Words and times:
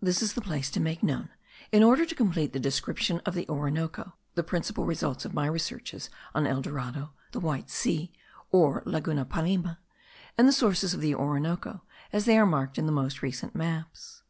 This 0.00 0.22
is 0.22 0.34
the 0.34 0.40
place 0.40 0.70
to 0.70 0.78
make 0.78 1.02
known, 1.02 1.30
in 1.72 1.82
order 1.82 2.06
to 2.06 2.14
complete 2.14 2.52
the 2.52 2.60
description 2.60 3.18
of 3.26 3.34
the 3.34 3.44
Orinoco, 3.48 4.12
the 4.36 4.44
principal 4.44 4.84
results 4.84 5.24
of 5.24 5.34
my 5.34 5.48
researches 5.48 6.10
on 6.32 6.46
El 6.46 6.62
Dorado, 6.62 7.10
the 7.32 7.40
White 7.40 7.68
Sea, 7.68 8.12
or 8.52 8.84
Laguna 8.86 9.24
Parime, 9.24 9.76
and 10.38 10.46
the 10.46 10.52
sources 10.52 10.94
of 10.94 11.00
the 11.00 11.12
Orinoco, 11.12 11.82
as 12.12 12.24
they 12.24 12.38
are 12.38 12.46
marked 12.46 12.78
in 12.78 12.86
the 12.86 12.92
most 12.92 13.20
recent 13.20 13.56
maps. 13.56 14.22